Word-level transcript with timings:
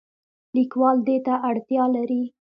لیکوال 0.55 0.97
دې 1.07 1.17
ته 1.25 1.33
اړتیا 1.49 1.83
لري. 1.95 2.23